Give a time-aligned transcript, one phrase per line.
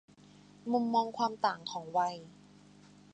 [0.71, 2.15] มุมมองความต่างของวัย